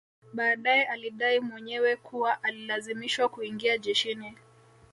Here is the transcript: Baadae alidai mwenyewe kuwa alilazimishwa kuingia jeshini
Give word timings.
Baadae 0.33 0.83
alidai 0.83 1.39
mwenyewe 1.39 1.95
kuwa 1.95 2.43
alilazimishwa 2.43 3.29
kuingia 3.29 3.77
jeshini 3.77 4.37